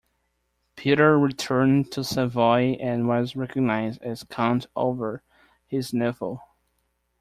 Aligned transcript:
Peter 0.75 1.19
returned 1.19 1.91
to 1.91 2.03
Savoy 2.03 2.71
and 2.81 3.07
was 3.07 3.35
recognised 3.35 4.01
as 4.01 4.23
count 4.23 4.65
over 4.75 5.21
his 5.67 5.93
nephew. 5.93 6.39